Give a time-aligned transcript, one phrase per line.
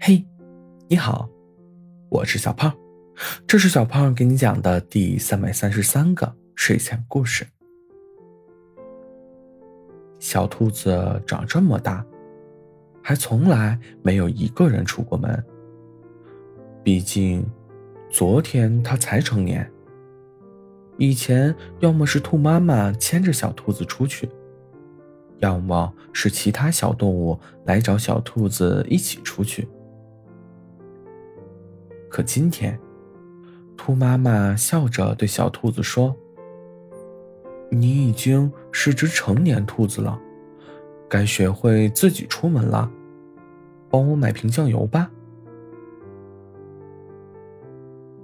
[0.00, 0.26] 嘿，
[0.88, 1.28] 你好，
[2.08, 2.74] 我是小胖，
[3.46, 7.46] 这是小胖给你讲的第三百三十三个睡前故事。
[10.18, 12.04] 小兔子长这么大，
[13.02, 15.44] 还从来没有一个人出过门。
[16.82, 17.46] 毕竟，
[18.10, 19.70] 昨天它才成年。
[20.96, 24.28] 以前要么是兔妈妈牵着小兔子出去，
[25.38, 29.68] 要么是其他小动物来找小兔子一起出去。
[32.08, 32.78] 可今天，
[33.76, 36.14] 兔妈妈笑着对小兔子说
[37.70, 40.18] ：“你已经是只成年兔子了，
[41.08, 42.90] 该学会自己出门了。
[43.90, 45.10] 帮我买瓶酱油吧。”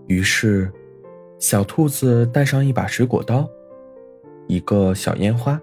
[0.06, 0.72] 于是。
[1.41, 3.46] 小兔子带上一把水果刀，
[4.46, 5.60] 一个小烟花。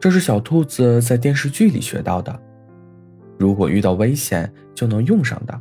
[0.00, 2.40] 这是小兔子在电视剧里学到的，
[3.38, 5.60] 如果遇到危险就能用上的。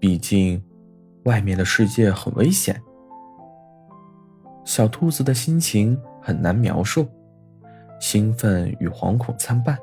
[0.00, 0.60] 毕竟，
[1.24, 2.82] 外面的世界很危险。
[4.64, 7.06] 小兔子的心情很难描述，
[8.00, 9.78] 兴奋与惶恐参半。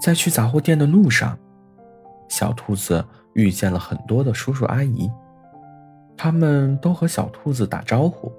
[0.00, 1.36] 在去杂货店的路上，
[2.28, 3.04] 小兔子
[3.34, 5.10] 遇见了很多的叔叔阿姨。
[6.16, 8.30] 他们都和小兔子打招呼。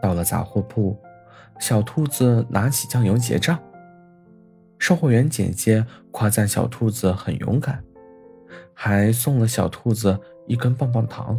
[0.00, 0.96] 到了杂货铺，
[1.62, 3.56] 小兔子拿起酱油结账。
[4.80, 7.84] 售货员姐姐夸赞小兔子很勇敢，
[8.74, 10.18] 还送了小兔子
[10.48, 11.38] 一根棒棒糖。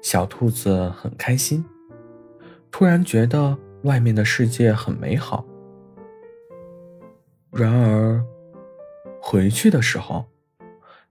[0.00, 1.64] 小兔子很开心，
[2.70, 5.44] 突然觉得外面的世界很美好。
[7.50, 8.24] 然而，
[9.20, 10.24] 回去的时候。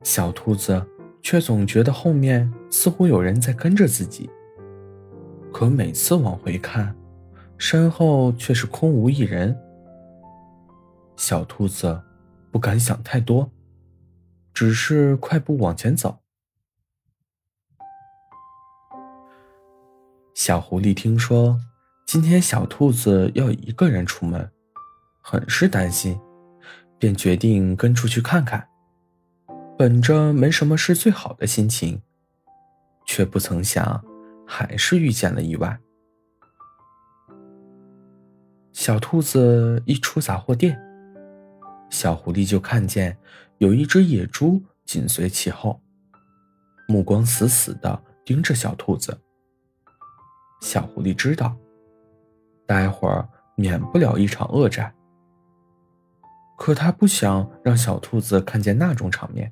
[0.01, 0.85] 小兔子
[1.21, 4.29] 却总觉得后面似乎有人在跟着自己，
[5.55, 6.93] 可每次往回看，
[7.57, 9.57] 身后却是空无一人。
[11.15, 12.03] 小兔子
[12.51, 13.49] 不敢想太多，
[14.53, 16.17] 只是快步往前走。
[20.33, 21.57] 小狐狸听说
[22.05, 24.51] 今天小兔子要一个人出门，
[25.21, 26.19] 很是担心，
[26.99, 28.67] 便决定跟出去看看。
[29.77, 32.01] 本着没什么事最好的心情，
[33.05, 34.03] 却不曾想，
[34.45, 35.79] 还是遇见了意外。
[38.71, 40.79] 小兔子一出杂货店，
[41.89, 43.17] 小狐狸就看见
[43.57, 45.81] 有一只野猪紧随其后，
[46.87, 49.17] 目光死死的盯着小兔子。
[50.61, 51.55] 小狐狸知道，
[52.65, 54.93] 待会儿免不了一场恶战，
[56.57, 59.51] 可他不想让小兔子看见那种场面。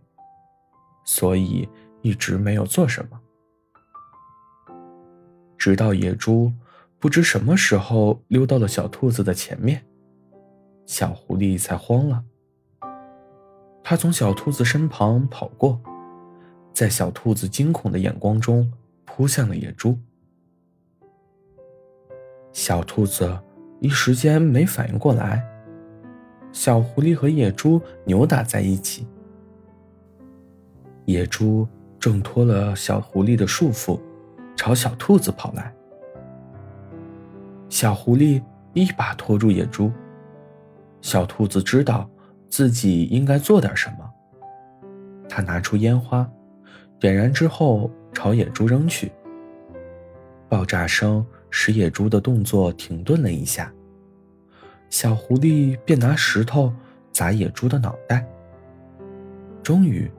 [1.05, 1.67] 所以
[2.01, 3.19] 一直没有做什么，
[5.63, 6.51] 直到野猪
[6.99, 9.81] 不知什么时候溜到了小兔子的前面，
[10.85, 12.21] 小狐狸才慌了。
[13.81, 15.81] 他从小兔子身旁跑过，
[16.73, 18.69] 在小兔子惊恐的眼光中
[19.05, 19.97] 扑向了野猪。
[22.51, 23.39] 小兔子
[23.79, 25.41] 一时间没反应过来，
[26.51, 29.07] 小狐狸和野猪扭打在一起。
[31.05, 31.65] 野猪
[31.97, 33.97] 挣脱了小狐狸的束缚，
[34.55, 35.73] 朝小兔子跑来。
[37.69, 38.41] 小狐狸
[38.73, 39.91] 一把拖住野猪。
[41.01, 42.09] 小兔子知道
[42.47, 44.09] 自己应该做点什么。
[45.27, 46.29] 他拿出烟花，
[46.99, 49.11] 点燃之后朝野猪扔去。
[50.47, 53.73] 爆炸声使野猪的动作停顿了一下。
[54.89, 56.71] 小狐狸便拿石头
[57.11, 58.25] 砸野猪的脑袋。
[59.61, 60.09] 终于。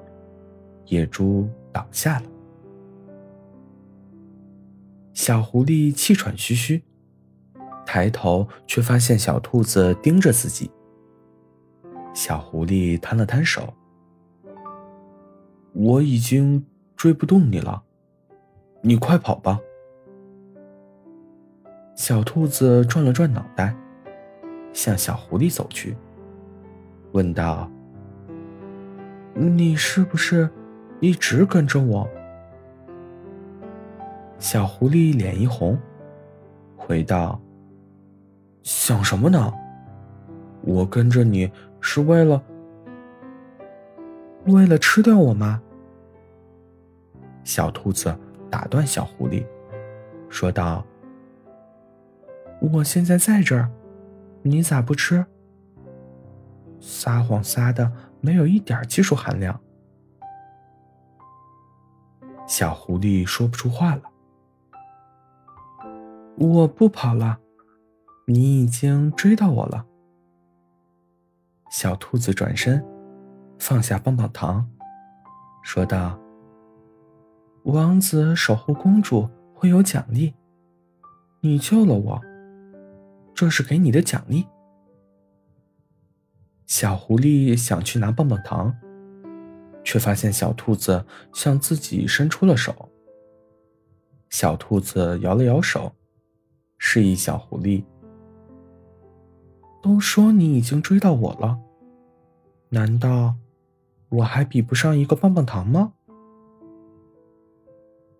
[0.89, 2.27] 野猪倒下了，
[5.14, 6.82] 小狐狸气喘吁吁，
[7.86, 10.69] 抬头却发现小兔子盯着自己。
[12.12, 13.72] 小狐狸摊了摊手
[15.72, 16.66] ：“我已经
[16.97, 17.84] 追不动你了，
[18.82, 19.60] 你快跑吧。”
[21.94, 23.75] 小兔子转了转脑袋，
[24.72, 25.96] 向小狐狸走去，
[27.12, 27.70] 问道
[29.32, 30.50] ：“你是不是？”
[31.00, 32.08] 一直跟着我，
[34.38, 35.78] 小狐狸脸一红，
[36.76, 37.40] 回道
[38.62, 39.50] ：“想什么呢？
[40.62, 41.50] 我跟着你
[41.81, 42.42] 是为了
[44.46, 45.62] 为了吃掉我吗？”
[47.42, 48.14] 小兔子
[48.50, 49.46] 打断小狐狸，
[50.28, 50.84] 说道
[52.60, 53.70] ：“我现在在这儿，
[54.42, 55.25] 你咋不吃？
[56.81, 57.90] 撒谎撒的
[58.20, 59.58] 没有一点技术含量。”
[62.46, 64.02] 小狐狸说不出话了。
[66.36, 67.38] 我不跑了，
[68.26, 69.86] 你已经追到我了。
[71.70, 72.84] 小兔子转身，
[73.58, 74.69] 放下棒棒糖，
[75.62, 76.19] 说道
[77.64, 80.34] ：“王子守护公主会有奖励，
[81.40, 82.20] 你救了我，
[83.34, 84.46] 这是给你的奖励。”
[86.66, 88.75] 小狐狸想去拿棒棒糖，
[89.84, 92.90] 却发现小兔子向自己伸出了手。
[94.31, 95.92] 小兔子摇了摇手，
[96.86, 97.82] 示意小狐狸
[99.82, 101.58] ：“都说你已经追到我了，
[102.69, 103.34] 难道
[104.10, 105.94] 我还比不上一个棒棒糖吗？”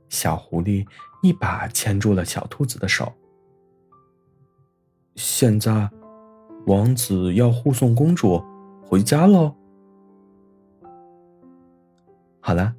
[0.09, 0.87] 小狐狸
[1.23, 3.13] 一把牵住了小兔子的手。
[5.17, 5.91] 现在。
[6.67, 8.43] 王子要护送公主
[8.83, 9.55] 回家喽。
[12.41, 12.75] 好了，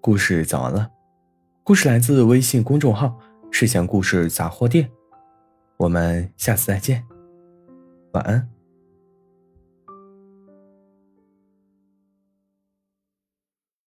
[0.00, 0.90] 故事讲完了。
[1.62, 3.16] 故事来自微信公众号
[3.52, 4.90] “睡前故事杂货店”。
[5.78, 7.04] 我们下次再见，
[8.12, 8.57] 晚安。